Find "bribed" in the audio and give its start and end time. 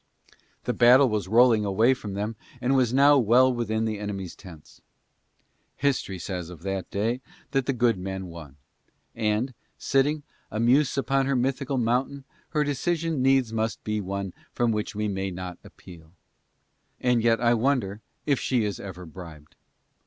19.05-19.55